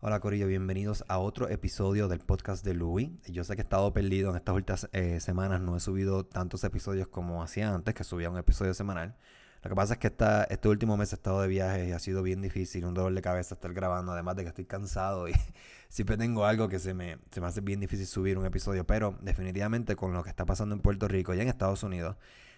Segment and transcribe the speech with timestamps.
[0.00, 3.10] Hola Corillo, bienvenidos a otro episodio del podcast de Louis.
[3.26, 6.62] Yo sé que he estado perdido en estas últimas eh, semanas, no he subido tantos
[6.62, 9.16] episodios como hacía antes, que subía un episodio semanal.
[9.64, 11.98] Lo que pasa es que esta, este último mes he estado de viaje y ha
[11.98, 15.32] sido bien difícil, un dolor de cabeza estar grabando, además de que estoy cansado y
[15.88, 19.18] siempre tengo algo que se me, se me hace bien difícil subir un episodio, pero
[19.20, 22.14] definitivamente con lo que está pasando en Puerto Rico y en Estados Unidos,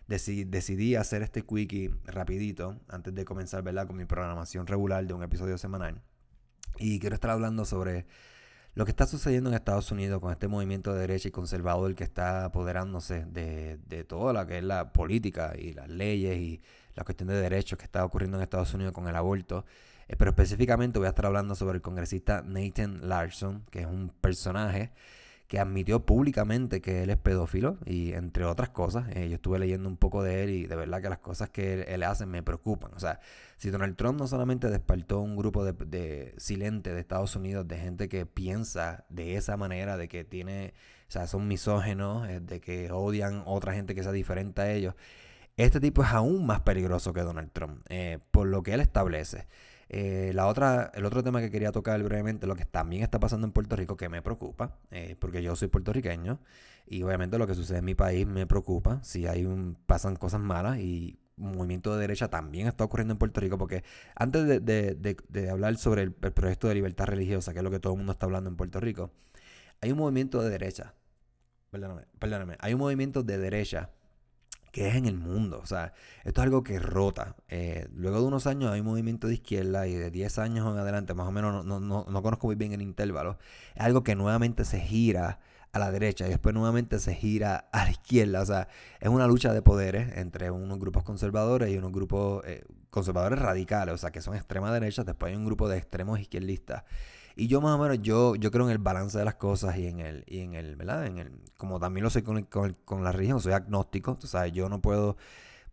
[0.07, 3.87] decidí, hacer este quickie rapidito antes de comenzar ¿verdad?
[3.87, 6.03] con mi programación regular de un episodio semanal.
[6.81, 8.07] Y quiero estar hablando sobre
[8.75, 12.05] lo que está sucediendo en Estados Unidos con este movimiento de derecha y conservador que
[12.05, 16.62] está apoderándose de, de toda la que es la política y las leyes y
[16.95, 19.66] la cuestión de derechos que está ocurriendo en Estados Unidos con el aborto.
[20.09, 24.11] Eh, pero específicamente voy a estar hablando sobre el congresista Nathan Larson, que es un
[24.20, 24.91] personaje
[25.51, 29.89] que admitió públicamente que él es pedófilo y entre otras cosas, eh, yo estuve leyendo
[29.89, 32.93] un poco de él y de verdad que las cosas que él, hace me preocupan.
[32.95, 33.19] O sea,
[33.57, 37.79] si Donald Trump no solamente despertó un grupo de, de silente de Estados Unidos, de
[37.79, 40.73] gente que piensa de esa manera, de que tiene,
[41.09, 44.95] o sea, son misógenos, eh, de que odian otra gente que sea diferente a ellos,
[45.57, 49.48] este tipo es aún más peligroso que Donald Trump, eh, por lo que él establece.
[49.92, 53.44] Eh, la otra, el otro tema que quería tocar brevemente, lo que también está pasando
[53.48, 56.38] en Puerto Rico, que me preocupa, eh, porque yo soy puertorriqueño
[56.86, 59.02] y obviamente lo que sucede en mi país me preocupa.
[59.02, 63.41] Si hay un, pasan cosas malas y movimiento de derecha también está ocurriendo en Puerto
[63.41, 63.83] Rico, porque
[64.14, 67.96] antes de, hablar sobre el, proyecto de libertad religiosa, que es lo que todo el
[67.96, 69.11] mundo está hablando en Puerto Rico,
[69.80, 70.94] hay un movimiento de derecha,
[71.70, 73.91] perdóname, perdóname, hay un movimiento de derecha
[74.71, 75.61] que es en el mundo.
[75.63, 75.93] O sea,
[76.25, 77.37] esto es algo que rota.
[77.49, 80.79] Eh, luego de unos años hay un movimiento de izquierda y de 10 años en
[80.79, 83.39] adelante, más o menos, no, no, no conozco muy bien el intervalo,
[83.75, 85.41] es algo que nuevamente se gira
[85.73, 88.43] a la derecha y después nuevamente se gira a la izquierda.
[88.43, 88.69] O sea,
[89.01, 93.95] es una lucha de poderes entre unos grupos conservadores y unos grupos eh, conservadores radicales,
[93.95, 96.85] o sea, que son extrema derecha, después hay un grupo de extremos izquierdistas.
[97.36, 99.86] Y yo más o menos, yo, yo creo en el balance de las cosas y
[99.86, 101.06] en el, y en el, ¿verdad?
[101.06, 104.80] En el, como también lo soy con, con, la religión, soy agnóstico, sea, yo no
[104.80, 105.17] puedo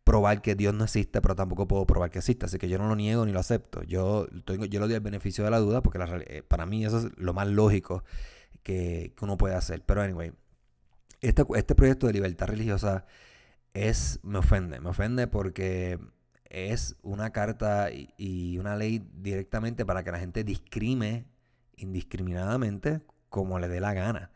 [0.03, 2.87] probar que Dios no existe, pero tampoco puedo probar que existe, así que yo no
[2.87, 3.83] lo niego ni lo acepto.
[3.83, 6.99] Yo, tengo, yo le doy el beneficio de la duda porque eh, para mí eso
[6.99, 8.03] es lo más lógico
[8.63, 9.83] que, que uno puede hacer.
[9.85, 10.31] Pero anyway,
[11.21, 13.05] este, este proyecto de libertad religiosa
[13.73, 15.99] es, me ofende, me ofende porque
[16.45, 21.25] es una carta y, y una ley directamente para que la gente discrime
[21.77, 24.31] indiscriminadamente como le dé la gana.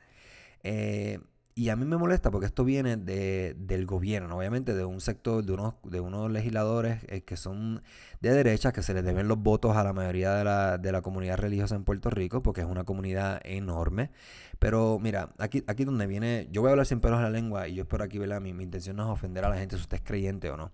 [0.63, 1.19] Eh,
[1.53, 5.43] y a mí me molesta porque esto viene de, del gobierno, obviamente de un sector,
[5.43, 7.83] de unos, de unos legisladores eh, que son
[8.21, 11.01] de derecha, que se les deben los votos a la mayoría de la, de la
[11.01, 14.11] comunidad religiosa en Puerto Rico, porque es una comunidad enorme.
[14.59, 17.67] Pero mira, aquí, aquí donde viene, yo voy a hablar sin pelos en la lengua
[17.67, 18.39] y yo espero aquí, ¿verdad?
[18.39, 20.71] Mi, mi intención no es ofender a la gente si usted es creyente o no.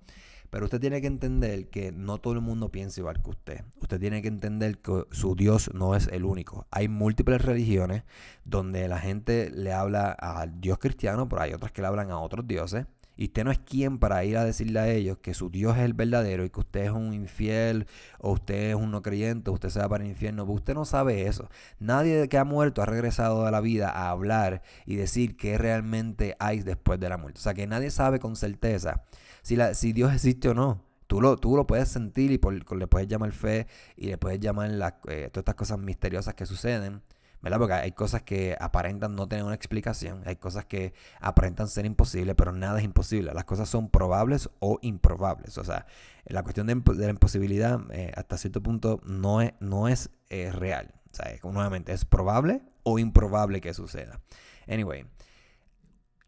[0.49, 3.63] Pero usted tiene que entender que no todo el mundo piensa igual que usted.
[3.81, 6.67] Usted tiene que entender que su Dios no es el único.
[6.71, 8.03] Hay múltiples religiones
[8.45, 12.19] donde la gente le habla al Dios cristiano, pero hay otras que le hablan a
[12.19, 12.85] otros dioses.
[13.17, 15.83] Y usted no es quien para ir a decirle a ellos que su Dios es
[15.83, 17.87] el verdadero y que usted es un infiel
[18.19, 20.45] o usted es un no creyente, o usted se va para el infierno.
[20.45, 21.49] Pero usted no sabe eso.
[21.79, 26.35] Nadie que ha muerto ha regresado a la vida a hablar y decir qué realmente
[26.39, 27.39] hay después de la muerte.
[27.39, 29.03] O sea que nadie sabe con certeza
[29.47, 30.83] si, la, si Dios existe o no.
[31.07, 32.39] Tú lo, tú lo puedes sentir y
[32.75, 33.65] le puedes llamar fe
[33.95, 34.69] y le puedes llamar
[35.07, 37.01] eh, todas estas cosas misteriosas que suceden.
[37.41, 37.57] ¿verdad?
[37.57, 42.35] Porque hay cosas que aparentan no tener una explicación, hay cosas que aparentan ser imposibles,
[42.35, 43.31] pero nada es imposible.
[43.33, 45.57] Las cosas son probables o improbables.
[45.57, 45.85] O sea,
[46.25, 50.93] la cuestión de, la imposibilidad eh, hasta cierto punto no es, no es eh, real.
[51.09, 54.19] O sea, nuevamente, es probable o improbable que suceda.
[54.67, 55.05] Anyway,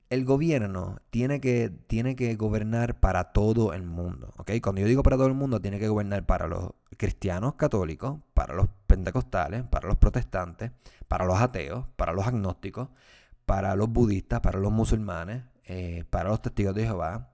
[0.10, 4.34] el gobierno tiene que, tiene que gobernar para todo el mundo.
[4.38, 4.60] ¿okay?
[4.60, 8.56] Cuando yo digo para todo el mundo, tiene que gobernar para los cristianos católicos, para
[8.56, 10.72] los pentecostales, para los protestantes,
[11.08, 12.90] para los ateos, para los agnósticos,
[13.46, 17.29] para los budistas, para los musulmanes, eh, para los testigos de Jehová,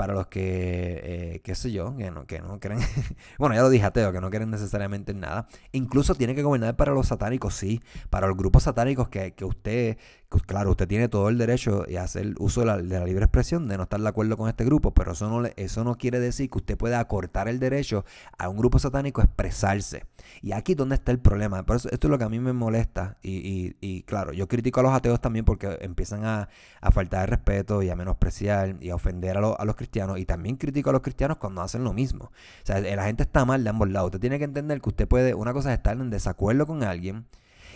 [0.00, 2.80] para los que, eh, qué sé yo, que no, que no creen,
[3.38, 5.46] bueno, ya lo dije ateo, que no creen necesariamente en nada.
[5.72, 9.98] Incluso tiene que gobernar para los satánicos, sí, para los grupos satánicos que, que usted,
[10.46, 13.82] claro, usted tiene todo el derecho y hacer uso de la, libre expresión de no
[13.82, 16.78] estar de acuerdo con este grupo, pero eso no, eso no quiere decir que usted
[16.78, 18.06] pueda acortar el derecho
[18.38, 20.06] a un grupo satánico a expresarse.
[20.40, 21.64] Y aquí donde está el problema.
[21.64, 23.18] Por eso esto es lo que a mí me molesta.
[23.22, 26.48] Y, y, claro, yo critico a los ateos también porque empiezan a,
[26.80, 29.89] a faltar de respeto y a menospreciar y a ofender a, a los cristianos.
[29.92, 32.26] Y también critico a los cristianos cuando hacen lo mismo.
[32.26, 34.08] O sea, la gente está mal de ambos lados.
[34.08, 37.26] Usted tiene que entender que usted puede, una cosa es estar en desacuerdo con alguien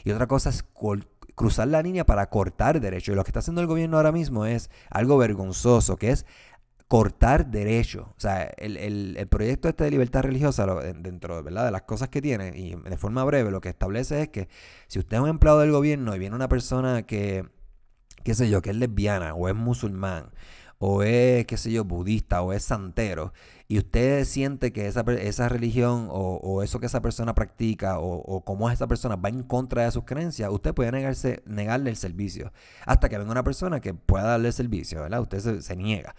[0.04, 0.64] y otra cosa es
[1.34, 3.12] cruzar la línea para cortar derecho.
[3.12, 6.26] Y lo que está haciendo el gobierno ahora mismo es algo vergonzoso, que es
[6.88, 8.06] cortar derechos.
[8.08, 11.64] O sea, el, proyecto este de libertad religiosa, dentro ¿verdad?
[11.64, 14.48] de las cosas que tiene, y de forma breve, lo que establece es que
[14.86, 17.48] si usted es un empleado del gobierno y viene una persona que,
[18.22, 20.30] qué sé yo, que es lesbiana o es musulmán,
[20.86, 23.32] o es, qué sé yo, budista o es santero,
[23.68, 28.44] y usted siente que esa, esa religión o, eso que esa persona practica o, o
[28.44, 32.52] cómo esa persona va en contra de sus creencias, usted puede negarse, negarle el servicio
[32.84, 35.22] hasta que venga una persona que pueda darle el servicio, ¿verdad?
[35.22, 36.14] Usted se niega.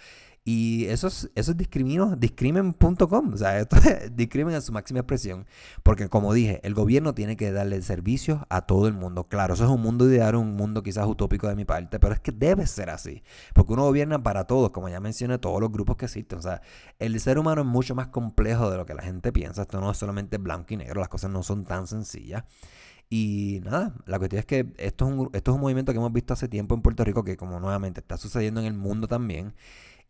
[0.47, 3.33] Y eso es, eso es discrimen.com.
[3.33, 5.47] O sea, esto es discrimen en su máxima expresión.
[5.81, 9.27] Porque como dije, el gobierno tiene que darle servicio a todo el mundo.
[9.27, 12.19] Claro, eso es un mundo ideal, un mundo quizás utópico de mi parte, pero es
[12.19, 13.23] que debe ser así.
[13.55, 16.37] Porque uno gobierna para todos, como ya mencioné, todos los grupos que existen.
[16.37, 16.61] O sea,
[16.99, 19.63] el ser humano es mucho más complejo de lo que la gente piensa.
[19.63, 22.43] Esto no es solamente blanco y negro, las cosas no son tan sencillas.
[23.09, 26.13] Y nada, la cuestión es que esto es, un, esto es un movimiento que hemos
[26.13, 29.53] visto hace tiempo en Puerto Rico, que como nuevamente está sucediendo en el mundo también.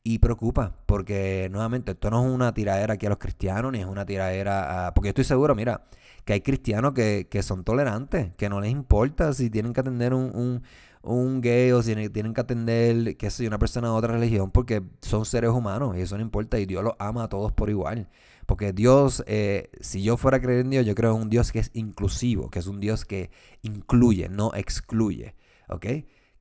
[0.07, 3.87] Y preocupa, porque nuevamente esto no es una tiradera aquí a los cristianos, ni es
[3.87, 4.93] una tiradera a...
[4.93, 5.87] Porque yo estoy seguro, mira,
[6.25, 10.13] que hay cristianos que, que son tolerantes, que no les importa si tienen que atender
[10.13, 10.61] un,
[11.01, 14.83] un, gay o si tienen que atender, qué sé una persona de otra religión, porque
[15.01, 18.07] son seres humanos y eso no importa y Dios los ama a todos por igual.
[18.45, 21.51] Porque Dios, eh, si yo fuera a creer en Dios, yo creo en un Dios
[21.51, 23.31] que es inclusivo, que es un Dios que
[23.63, 25.33] incluye, no excluye.
[25.67, 25.87] ¿Ok?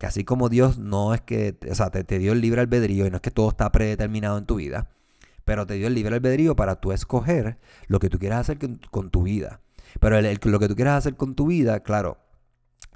[0.05, 3.17] Así como Dios no es que, o sea, te, dio el libre albedrío y no
[3.17, 4.89] es que todo está predeterminado en tu vida,
[5.45, 8.59] pero te dio el libre albedrío para tú escoger lo que tú quieras hacer
[8.91, 9.61] con, tu vida.
[10.01, 12.19] Pero lo que tú quieras hacer con tu vida, claro,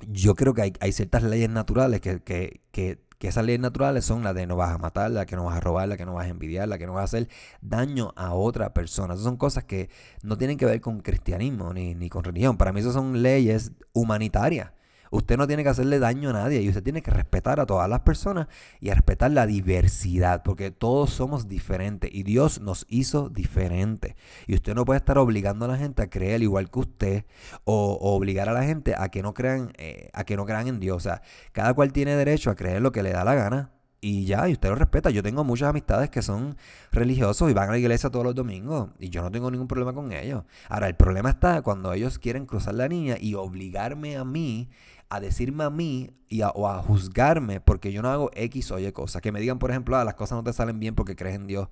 [0.06, 4.24] yo creo que hay, ciertas leyes naturales que, que, que, que, esas leyes naturales son
[4.24, 6.14] las de no vas a matar, la que no vas a robar, la que no
[6.14, 7.28] vas a envidiar, la que no vas a hacer
[7.60, 9.14] daño a otra persona.
[9.14, 9.90] Esas son cosas que
[10.22, 12.56] no tienen que ver con cristianismo ni, ni con religión.
[12.56, 14.72] Para mí esas son leyes humanitarias.
[15.10, 17.88] Usted no tiene que hacerle daño a nadie y usted tiene que respetar a todas
[17.88, 18.48] las personas
[18.80, 24.14] y respetar la diversidad, porque todos somos diferentes y Dios nos hizo diferentes.
[24.46, 27.24] Y usted no puede estar obligando a la gente a creer igual que usted
[27.64, 30.80] o, obligar a la gente a que no crean eh, a que no crean en
[30.80, 30.96] Dios.
[30.96, 31.22] O sea,
[31.52, 33.72] cada cual tiene derecho a creer lo que le da la gana.
[34.00, 35.10] Y ya, y usted lo respeta.
[35.10, 36.56] Yo tengo muchas amistades que son
[36.92, 38.90] religiosos y van a la iglesia todos los domingos.
[39.00, 40.44] Y yo no tengo ningún problema con ellos.
[40.68, 44.68] Ahora, el problema está cuando ellos quieren cruzar la línea y obligarme a mí
[45.10, 48.90] a decirme a mí y o a juzgarme porque yo no hago X o Y
[48.92, 49.22] cosas.
[49.22, 51.46] Que me digan, por ejemplo, ah, las cosas no te salen bien porque crees en
[51.46, 51.68] Dios.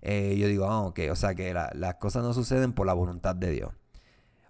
[0.00, 3.34] Eh, yo digo, ah, ok, o sea que las cosas no suceden por la voluntad
[3.34, 3.72] de Dios.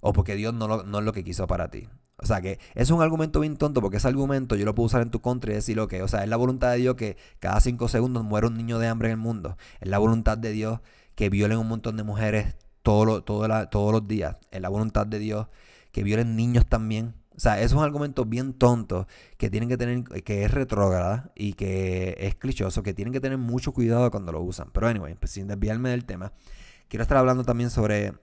[0.01, 1.89] O porque Dios no, no es lo que quiso para ti.
[2.21, 5.03] O sea que es un argumento bien tonto porque ese argumento yo lo puedo usar
[5.03, 7.61] en tu contra y decir, ok, o sea, es la voluntad de Dios que cada
[7.61, 9.57] cinco segundos muera un niño de hambre en el mundo.
[9.81, 10.81] Es la voluntad de Dios
[11.15, 14.37] que violen un montón de mujeres todo todos los días.
[14.51, 15.47] Es la voluntad de Dios
[15.93, 17.15] que violen niños también.
[17.39, 19.07] O sea, es un argumento bien tonto
[19.37, 23.39] que tienen que tener, que es retrógrada y que es clichoso, que tienen que tener
[23.39, 24.71] mucho cuidado cuando lo usan.
[24.73, 26.33] Pero anyway, pues sin desviarme del tema,
[26.89, 28.15] quiero estar hablando también sobre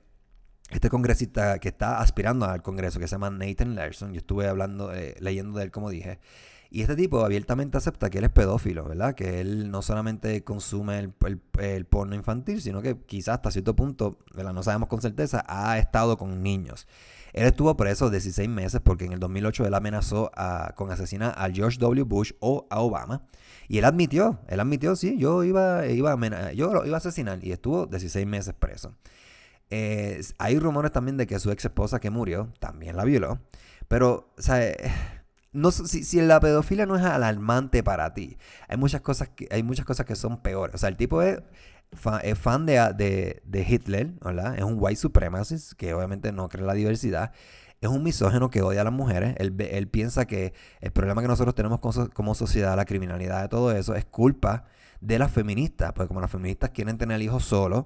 [0.71, 4.13] este congresista que está aspirando al Congreso, que se llama Nathan Larson.
[4.13, 6.19] Yo estuve hablando, eh, leyendo de él, como dije.
[6.71, 9.13] Y este tipo abiertamente acepta que él es pedófilo, ¿verdad?
[9.13, 11.13] Que él no solamente consume el,
[11.59, 14.51] el, porno infantil, sino que quizás hasta cierto punto, ¿verdad?
[14.51, 16.87] no sabemos con certeza, ha estado con niños.
[17.31, 20.31] Él estuvo preso 16 meses porque en el 2008 él amenazó
[20.75, 22.03] con asesinar a George W.
[22.03, 23.23] Bush o a Obama.
[23.67, 27.43] Y él admitió, él admitió, sí, yo iba, iba, a, yo lo iba a asesinar
[27.43, 28.95] y estuvo 16 meses preso.
[29.69, 33.39] Hay rumores también de que su ex esposa que murió también la violó.
[33.87, 34.59] Pero, o sea,
[35.51, 38.37] no, si, si, la pedofilia no es alarmante para ti,
[38.67, 40.75] hay muchas cosas que, hay muchas cosas que son peores.
[40.75, 41.39] O sea, el tipo es
[42.37, 44.57] fan de, Hitler, ¿verdad?
[44.57, 47.31] Es un white supremacist que obviamente no cree la diversidad.
[47.81, 49.35] Es un misógeno que odia a las mujeres.
[49.37, 53.95] Él, piensa que el problema que nosotros tenemos como, sociedad, la criminalidad de todo eso,
[53.95, 54.65] es culpa
[55.01, 55.93] de las feministas.
[55.93, 57.85] Porque como las feministas quieren tener hijos solos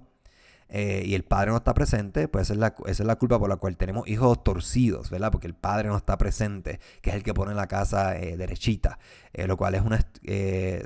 [0.69, 3.49] eh, y el padre no está presente, pues esa es, la, es la culpa por
[3.49, 5.31] la cual tenemos hijos torcidos, ¿verdad?
[5.31, 8.99] Porque el padre no está presente, que es el que pone la casa eh, derechita,
[9.33, 9.99] eh, lo cual es una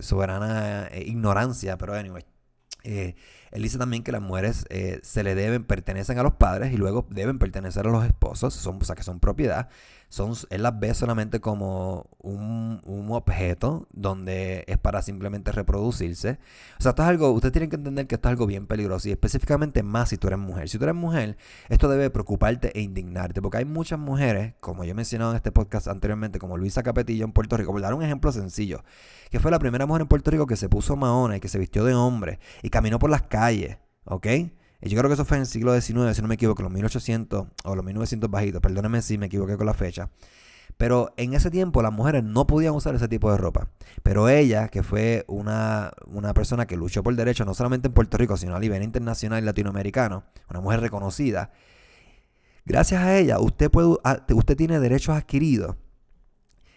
[0.02, 2.24] soberana ignorancia, pero anyway.
[3.54, 6.78] Él dice también que las mujeres eh, se le deben, pertenecen a los padres y
[6.78, 9.70] luego deben pertenecer a los esposos, son, o sea, que son propiedad
[10.14, 16.38] son, él las ve solamente como un, objeto donde es para simplemente reproducirse.
[16.78, 19.10] O sea, esto es algo, usted tiene que entender que esto es algo bien peligroso
[19.10, 20.70] y específicamente más si tú eres mujer.
[20.70, 21.36] Si tú eres mujer,
[21.70, 25.52] esto debe preocuparte e indignarte porque hay muchas mujeres, como yo he mencionado en este
[25.52, 28.84] podcast anteriormente, como Luisa Capetillo en Puerto Rico, por dar un ejemplo sencillo,
[29.32, 31.58] que fue la primera mujer en Puerto Rico que se puso maona y que se
[31.58, 33.43] vistió de hombre y caminó por las calles,
[34.06, 34.28] ¿ok?
[34.82, 37.46] yo creo que eso fue en el siglo XIX, si no me equivoco, los 1800
[37.64, 38.62] o los 1900 bajitos.
[38.62, 40.10] Perdónenme si me equivoqué con la fecha.
[40.76, 43.70] Pero en ese tiempo las mujeres no podían usar ese tipo de ropa.
[44.02, 48.18] Pero ella, que fue una, una persona que luchó por derechos no solamente en Puerto
[48.18, 51.52] Rico, sino a nivel internacional y latinoamericano, una mujer reconocida,
[52.66, 53.96] gracias a ella usted, puede,
[54.34, 55.76] usted tiene derechos adquiridos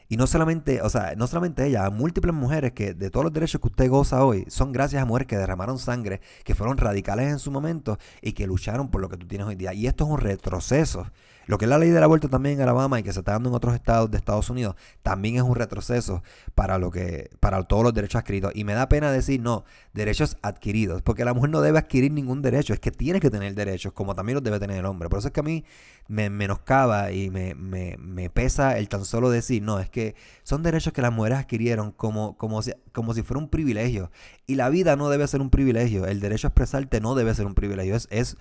[0.09, 3.61] y no solamente, o sea, no solamente ella, múltiples mujeres que de todos los derechos
[3.61, 7.39] que usted goza hoy son gracias a mujeres que derramaron sangre, que fueron radicales en
[7.39, 9.75] su momento y que lucharon por lo que tú tienes hoy día.
[9.75, 11.07] Y esto es un retroceso.
[11.47, 13.49] Lo que es la ley del aborto también en Alabama y que se está dando
[13.49, 16.23] en otros estados de Estados Unidos, también es un retroceso
[16.55, 18.53] para lo que, para todos los derechos adquiridos.
[18.55, 22.43] Y me da pena decir, no, derechos adquiridos, porque la mujer no debe adquirir ningún
[22.43, 25.09] derecho, es que tiene que tener derechos, como también los debe tener el hombre.
[25.09, 25.65] Por eso es que a mí
[26.09, 30.62] me menoscaba y me, me, me pesa el tan solo decir, no, es que son
[30.62, 34.11] derechos que las mujeres adquirieron como, como, si, como si fuera un privilegio.
[34.47, 37.47] Y la vida no debe ser un privilegio, el derecho a expresarte no debe ser
[37.47, 38.37] un privilegio, es, es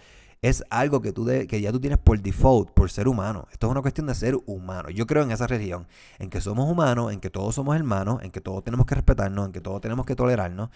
[0.49, 3.47] es algo que, tú que ya tú tienes por default, por ser humano.
[3.51, 4.89] Esto es una cuestión de ser humano.
[4.89, 5.87] Yo creo en esa religión,
[6.19, 9.47] en que somos humanos, en que todos somos hermanos, en que todos tenemos que respetarnos,
[9.47, 10.69] en que todos tenemos que tolerarnos.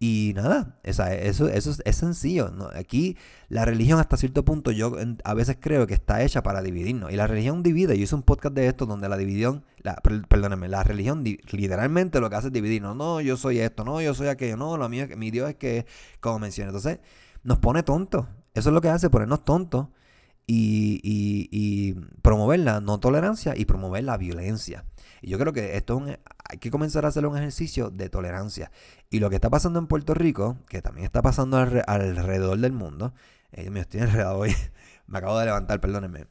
[0.00, 1.48] Y nada, eso, eso
[1.84, 2.52] es, sencillo.
[2.74, 3.16] Aquí
[3.48, 4.92] la religión hasta cierto punto yo
[5.22, 7.12] a veces creo que está hecha para dividirnos.
[7.12, 7.96] Y la religión divide.
[7.96, 9.94] Yo hice un podcast de esto donde la división, la,
[10.28, 12.96] perdónenme, la religión literalmente lo que hace es dividirnos.
[12.96, 15.86] No, yo soy esto, no, yo soy aquello, no, lo mío, mi Dios es que,
[16.20, 16.70] como mencioné.
[16.70, 16.98] Entonces,
[17.44, 18.26] nos pone tontos.
[18.54, 19.88] Eso es lo que hace, ponernos tontos
[20.46, 24.84] y, y, promover la no tolerancia y promover la violencia.
[25.22, 28.70] Y yo creo que esto es hay que comenzar a hacer un ejercicio de tolerancia.
[29.10, 33.14] Y lo que está pasando en Puerto Rico, que también está pasando alrededor del mundo,
[33.52, 34.54] eh, me estoy enredado hoy,
[35.06, 36.26] me acabo de levantar, perdónenme.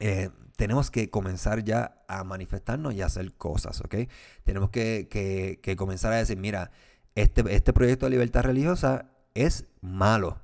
[0.00, 3.94] Eh, tenemos que comenzar ya a manifestarnos y a hacer cosas, ¿ok?
[4.42, 6.72] Tenemos que, que, que comenzar a decir, mira,
[7.14, 10.40] este, este proyecto de libertad religiosa es malo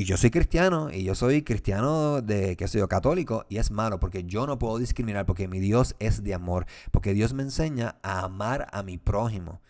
[0.00, 3.70] y yo soy cristiano y yo soy cristiano de, qué sé yo, católico y es
[3.70, 7.42] malo porque yo no puedo discriminar porque mi Dios es de amor, porque Dios me
[7.42, 9.60] enseña a amar a mi prójimo.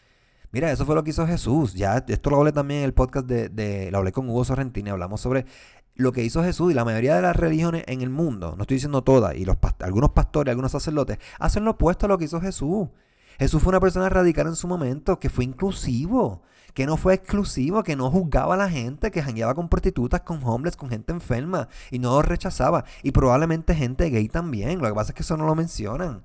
[0.52, 1.74] Mira, eso fue lo que hizo Jesús.
[1.74, 4.90] Ya esto lo hablé también en el podcast de, de lo hablé con Hugo Sorrentini,
[4.90, 5.46] hablamos sobre
[5.96, 8.76] lo que hizo Jesús y la mayoría de las religiones en el mundo, no estoy
[8.76, 12.40] diciendo todas, y los algunos pastores, algunos sacerdotes, hacen lo opuesto a lo que hizo
[12.40, 12.88] Jesús.
[13.36, 16.42] Jesús fue una persona radical en su momento, que fue inclusivo
[16.74, 20.40] que no fue exclusivo, que no juzgaba a la gente, que jangueaba con prostitutas, con
[20.42, 22.84] homeless, con gente enferma y no lo rechazaba.
[23.02, 24.80] Y probablemente gente gay también.
[24.80, 26.24] Lo que pasa es que eso no lo mencionan.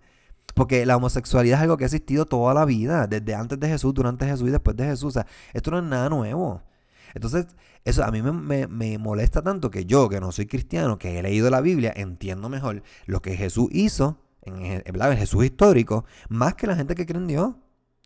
[0.54, 3.94] Porque la homosexualidad es algo que ha existido toda la vida, desde antes de Jesús,
[3.94, 5.06] durante Jesús y después de Jesús.
[5.06, 6.62] O sea, esto no es nada nuevo.
[7.14, 7.48] Entonces,
[7.84, 11.50] eso a mí me, molesta tanto que yo, que no soy cristiano, que he leído
[11.50, 16.76] la Biblia, entiendo mejor lo que Jesús hizo en, en Jesús histórico, más que la
[16.76, 17.56] gente que cree en Dios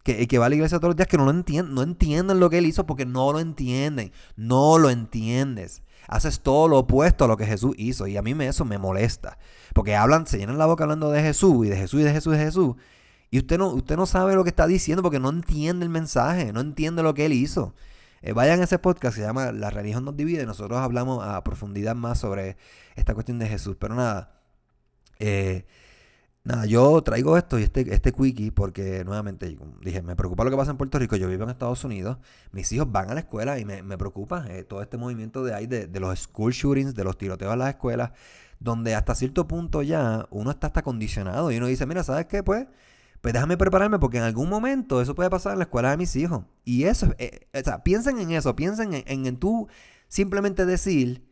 [0.03, 2.39] que, que va a la iglesia todos los días que no lo entienden, no entienden
[2.39, 5.83] lo que él hizo porque no lo entienden, no lo entiendes.
[6.07, 9.37] Haces todo lo opuesto a lo que Jesús hizo y a mí eso me molesta,
[9.73, 12.33] porque hablan, se llenan la boca hablando de Jesús y de Jesús y de Jesús
[12.33, 12.75] y de Jesús
[13.31, 16.51] y usted no, usted no sabe lo que está diciendo porque no entiende el mensaje,
[16.51, 17.75] no entiende lo que él hizo.
[18.21, 20.45] Eh, vayan a ese podcast que se llama La religión nos divide.
[20.45, 22.57] Nosotros hablamos a profundidad más sobre
[22.95, 23.77] esta cuestión de Jesús.
[23.79, 24.41] Pero nada,
[25.19, 25.65] eh,
[26.43, 30.55] Nada, yo traigo esto y este, este quickie porque nuevamente dije, me preocupa lo que
[30.55, 32.17] pasa en Puerto Rico, yo vivo en Estados Unidos,
[32.51, 35.67] mis hijos van a la escuela y me, preocupa eh, todo este movimiento de ahí
[35.67, 38.11] de, de, los school shootings, de los tiroteos a las escuelas,
[38.59, 42.41] donde hasta cierto punto ya uno está hasta condicionado y uno dice, mira, ¿sabes qué?
[42.41, 42.67] Pues,
[43.21, 46.15] pues déjame prepararme porque en algún momento eso puede pasar en la escuela de mis
[46.15, 46.45] hijos.
[46.63, 49.67] Y eso, eh, o sea, piensen en eso, piensen en, en, en tú
[50.07, 51.27] simplemente decir,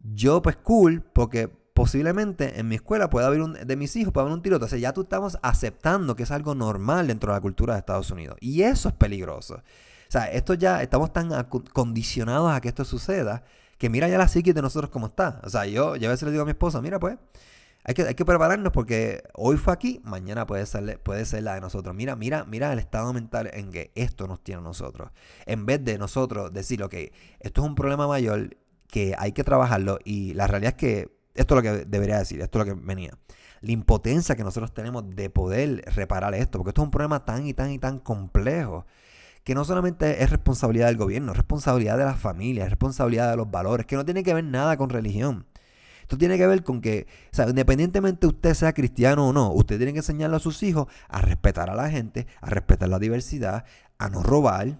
[0.00, 4.24] yo pues cool, porque posiblemente en mi escuela pueda haber un, de mis hijos pueda
[4.24, 4.66] haber un tiroteo.
[4.66, 7.78] O sea, ya tú estamos aceptando que es algo normal dentro de la cultura de
[7.78, 8.36] Estados Unidos.
[8.40, 9.54] Y eso es peligroso.
[9.54, 11.30] O sea, esto ya estamos tan
[11.72, 13.44] condicionados a que esto suceda
[13.78, 15.40] que mira ya la psiquis de nosotros como está.
[15.44, 17.16] O sea, yo, ya a veces le digo a mi esposa, mira pues,
[17.84, 21.54] hay que, hay que prepararnos porque hoy fue aquí, mañana puede ser, puede ser la
[21.54, 21.94] de nosotros.
[21.94, 25.12] Mira, mira, mira el estado mental en que esto nos tiene a nosotros.
[25.46, 26.94] En vez de nosotros decir, ok,
[27.38, 28.56] esto es un problema mayor
[28.88, 32.40] que hay que trabajarlo y la realidad es que esto es lo que debería decir,
[32.40, 33.12] esto es lo que venía.
[33.60, 37.46] La impotencia que nosotros tenemos de poder reparar esto, porque esto es un problema tan
[37.46, 38.86] y tan y tan complejo
[39.44, 43.36] que no solamente es responsabilidad del gobierno, es responsabilidad de las familias, es responsabilidad de
[43.36, 45.46] los valores, que no tiene que ver nada con religión.
[46.02, 49.76] Esto tiene que ver con que, o sea, independientemente usted sea cristiano o no, usted
[49.76, 53.64] tiene que enseñarle a sus hijos a respetar a la gente, a respetar la diversidad,
[53.98, 54.78] a no robar,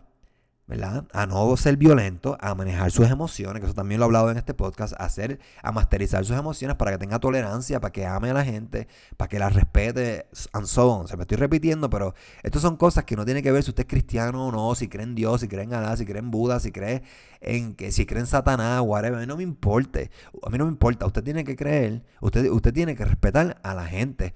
[0.69, 1.07] ¿verdad?
[1.15, 4.37] A no ser violento, a manejar sus emociones, que eso también lo he hablado en
[4.37, 8.31] este podcast, a, hacer, a masterizar sus emociones para que tenga tolerancia, para que ame
[8.31, 11.09] a la gente, para que la respete, and so on.
[11.09, 13.85] Se me estoy repitiendo, pero estas son cosas que no tienen que ver si usted
[13.85, 16.31] es cristiano o no, si cree en Dios, si cree en Alá, si cree en
[16.31, 17.03] Buda, si cree
[17.41, 20.01] en que si cree en Satanás, whatever, a mí no me importa.
[20.43, 23.75] A mí no me importa, usted tiene que creer, usted, usted tiene que respetar a
[23.75, 24.35] la gente.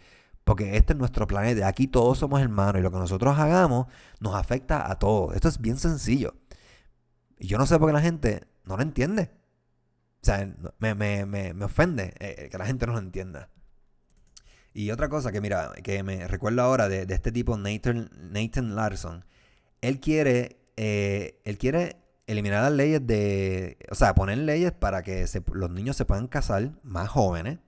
[0.53, 1.67] Porque este es nuestro planeta.
[1.67, 3.87] Aquí todos somos hermanos y lo que nosotros hagamos
[4.21, 5.35] nos afecta a todos.
[5.35, 6.35] Esto es bien sencillo.
[7.39, 9.31] Y yo no sé por qué la gente no lo entiende.
[10.21, 10.47] O sea,
[10.79, 13.49] me, me, me, me ofende eh, que la gente no lo entienda.
[14.75, 19.25] Y otra cosa que, mira, que me recuerdo ahora de, este tipo, Nathan, Nathan Larson.
[19.81, 25.25] Él quiere, eh, él quiere eliminar las leyes de, o sea, poner leyes para que
[25.55, 27.59] los niños se puedan casar más jóvenes.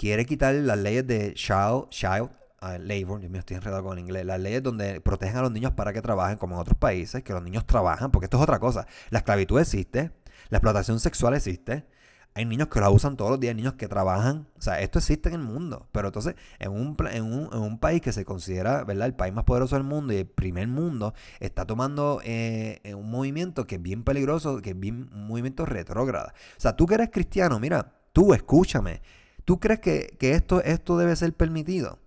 [0.00, 2.30] Quiere quitar las leyes de child, child
[2.62, 5.52] uh, labor, yo me estoy enredado con el inglés, las leyes donde protegen a los
[5.52, 8.42] niños para que trabajen como en otros países, que los niños trabajan, porque esto es
[8.42, 8.86] otra cosa.
[9.10, 10.10] La esclavitud existe,
[10.48, 11.84] la explotación sexual existe,
[12.32, 14.46] hay niños que la usan todos los días, niños que trabajan.
[14.56, 15.90] O sea, esto existe en el mundo.
[15.92, 19.34] Pero entonces, en un, en un, en un país que se considera, ¿verdad?, el país
[19.34, 23.82] más poderoso del mundo y el primer mundo, está tomando eh, un movimiento que es
[23.82, 26.28] bien peligroso, que es bien un movimiento retrógrado.
[26.28, 29.02] O sea, tú que eres cristiano, mira, tú escúchame.
[29.44, 31.98] ¿Tú crees que, esto, esto debe ser permitido?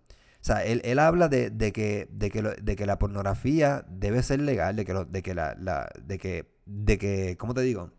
[0.42, 4.42] O sea, él, él habla de, que, de, que de que la pornografía debe ser
[4.42, 7.92] legal, de que, de que la, la, de que, de que, ¿cómo te digo?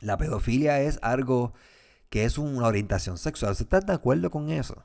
[0.00, 1.54] La pedofilia es algo
[2.08, 3.52] que es una orientación sexual.
[3.52, 4.84] ¿Usted está de acuerdo con eso?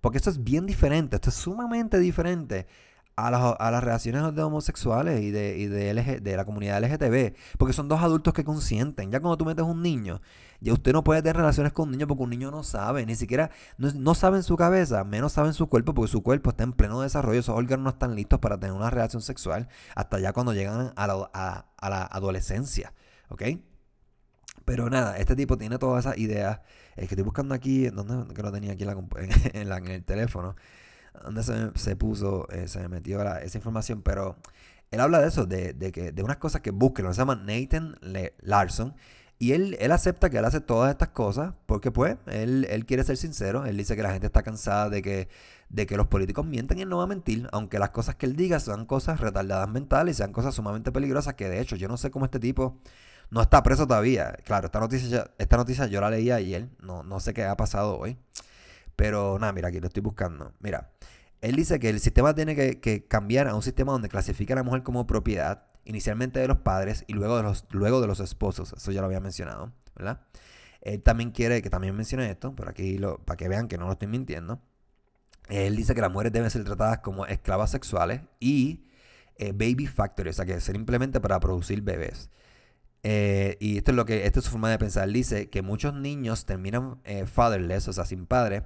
[0.00, 2.66] Porque esto es bien diferente, esto es sumamente diferente
[3.16, 7.34] a, las, relaciones de homosexuales y, de, de, la comunidad LGTB.
[7.58, 9.10] Porque son dos adultos que consienten.
[9.10, 10.20] Ya cuando tú metes un niño,
[10.60, 13.14] ya usted no puede tener relaciones con un niño porque un niño no sabe, ni
[13.14, 16.64] siquiera, no, sabe en su cabeza, menos sabe en su cuerpo porque su cuerpo está
[16.64, 17.40] en pleno desarrollo.
[17.40, 21.06] Esos órganos no están listos para tener una relación sexual hasta ya cuando llegan a
[21.06, 22.92] la, a la adolescencia.
[23.28, 23.42] ¿Ok?
[24.66, 26.60] Pero nada, este tipo tiene todas esas ideas.
[26.96, 28.90] Es que estoy buscando aquí, donde que lo tenía aquí en,
[29.54, 30.56] en, el teléfono,
[31.24, 31.42] donde
[31.74, 34.02] se, puso, eh, se me metió esa información.
[34.02, 34.36] Pero
[34.90, 37.06] él habla de eso, de, que, de unas cosas que busquen.
[37.12, 37.96] Se llama Nathan
[38.40, 38.94] Larson.
[39.38, 43.04] Y él, él acepta que él hace todas estas cosas porque pues él, él quiere
[43.04, 43.66] ser sincero.
[43.66, 45.28] Él dice que la gente está cansada de que,
[45.68, 47.48] de que los políticos mienten y no va a mentir.
[47.52, 51.34] Aunque las cosas que él diga sean cosas retardadas mentales y sean cosas sumamente peligrosas
[51.34, 52.78] que de hecho yo no sé cómo este tipo
[53.30, 54.32] no está preso todavía.
[54.44, 56.68] Claro, esta noticia, esta noticia yo la leí ayer.
[56.80, 58.16] No, no sé qué ha pasado hoy.
[58.96, 60.54] Pero nada, mira, aquí lo estoy buscando.
[60.60, 60.90] Mira,
[61.42, 64.62] él dice que el sistema tiene que, cambiar a un sistema donde clasifica a la
[64.62, 68.72] mujer como propiedad, inicialmente de los padres y luego de los, luego de los esposos.
[68.72, 70.22] Eso ya lo había mencionado, ¿verdad?
[70.80, 73.86] Él también quiere que también mencione esto, pero aquí lo, para que vean que no
[73.86, 74.60] lo estoy mintiendo.
[75.48, 78.88] Él dice que las mujeres deben ser tratadas como esclavas sexuales y
[79.36, 82.30] eh, baby factory, o sea que simplemente para producir bebés.
[83.08, 85.08] Eh, y esto es lo que, esta es su forma de pensar.
[85.08, 88.64] Dice que muchos niños terminan eh, fatherless, o sea, sin padre,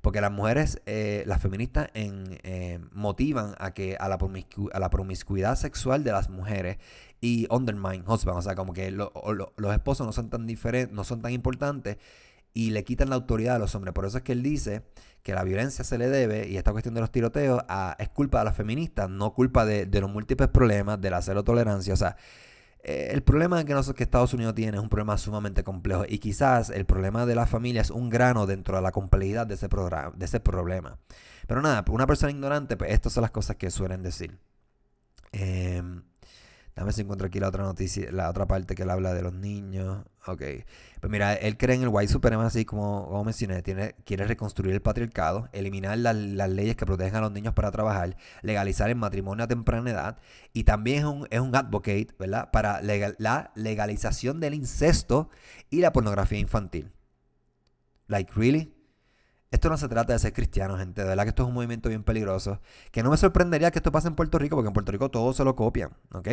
[0.00, 4.16] porque las mujeres, eh, las feministas, en, motivan a que a la,
[4.72, 6.78] a la promiscuidad sexual de las mujeres
[7.20, 11.20] y undermine husband, o sea, como que los esposos no son tan diferentes, no son
[11.20, 11.98] tan importantes
[12.54, 13.92] y le quitan la autoridad a los hombres.
[13.92, 14.84] Por eso es que él dice
[15.22, 18.38] que la violencia se le debe, y esta cuestión de los tiroteos, a, es culpa
[18.38, 21.92] de las feministas, no culpa de, de los múltiples problemas, de la cero tolerancia.
[21.92, 22.16] O sea,
[22.82, 26.84] eh, el problema que, Estados Unidos tiene es un problema sumamente complejo y quizás el
[26.84, 30.24] problema de la familia es un grano dentro de la complejidad de ese, programa, de
[30.24, 30.98] ese problema.
[31.46, 34.38] Pero nada, una persona ignorante, pues estas son las cosas que suelen decir.
[35.32, 35.82] Eh,
[36.74, 39.34] Dame si encuentro aquí la otra noticia, la otra parte que él habla de los
[39.34, 40.04] niños.
[40.26, 40.42] Ok.
[41.00, 44.80] Pues mira, él cree en el white supremacy, como, como mencioné, tiene, quiere reconstruir el
[44.80, 49.48] patriarcado, eliminar las leyes que protegen a los niños para trabajar, legalizar el matrimonio a
[49.48, 50.18] temprana edad
[50.54, 52.50] y también es un, es un advocate, ¿verdad?
[52.50, 55.28] Para la legalización del incesto
[55.68, 56.90] y la pornografía infantil.
[58.08, 58.74] Like, really?
[59.52, 61.02] Esto no se trata de ser cristiano, gente.
[61.02, 62.60] De verdad que esto es un movimiento bien peligroso.
[62.90, 65.36] Que no me sorprendería que esto pase en Puerto Rico, porque en Puerto Rico todos
[65.36, 66.28] se lo copian, ¿ok?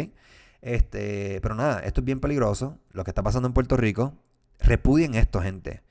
[0.62, 2.80] Este, pero nada, esto es bien peligroso.
[2.92, 4.14] Lo que está pasando en Puerto Rico.
[4.60, 5.84] Repudien esto, gente.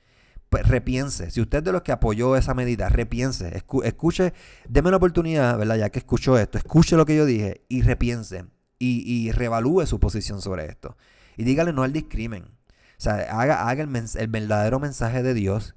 [0.49, 1.29] Pues repiense.
[1.29, 3.63] Si usted es de los que apoyó esa medida, repiense.
[3.83, 4.33] escuche,
[4.67, 5.77] deme la oportunidad, ¿verdad?
[5.77, 8.45] Ya que escuchó esto, escuche lo que yo dije y repiense.
[8.79, 10.97] Y, y revalúe su posición sobre esto.
[11.37, 12.45] Y dígale no al discrimen.
[12.45, 15.75] O sea, haga, haga el verdadero mensaje de Dios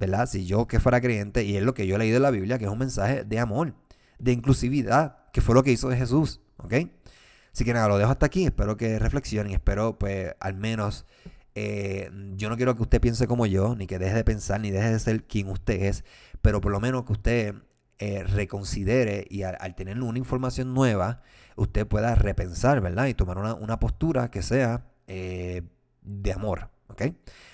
[0.00, 0.26] ¿verdad?
[0.26, 2.58] Si yo que fuera creyente, y es lo que yo he leído en la Biblia,
[2.58, 3.74] que es un mensaje de amor,
[4.18, 6.74] de inclusividad, que fue lo que hizo Jesús, ¿ok?
[7.52, 11.04] Así que nada, lo dejo hasta aquí, espero que reflexionen, espero pues al menos,
[11.54, 14.70] eh, yo no quiero que usted piense como yo, ni que deje de pensar, ni
[14.70, 16.04] deje de ser quien usted es,
[16.40, 17.54] pero por lo menos que usted
[17.98, 21.22] eh, reconsidere y al, tener una información nueva,
[21.56, 23.06] usted pueda repensar, ¿verdad?
[23.06, 25.62] Y tomar una, postura que sea eh,
[26.00, 27.02] de amor, ¿ok?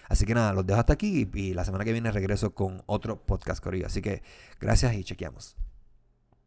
[0.08, 3.20] Así que nada, los dejo hasta aquí y, la semana que viene regreso con otro
[3.24, 3.86] podcast, Corillo.
[3.86, 4.22] Así que
[4.60, 5.56] gracias y chequeamos.